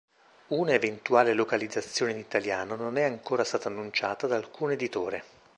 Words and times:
Una 0.47 0.73
eventuale 0.73 1.35
localizzazione 1.35 2.11
in 2.13 2.17
italiano 2.17 2.73
non 2.73 2.97
è 2.97 3.03
ancora 3.03 3.43
stata 3.43 3.67
annunciata 3.69 4.25
da 4.25 4.35
alcun 4.35 4.71
editore. 4.71 5.23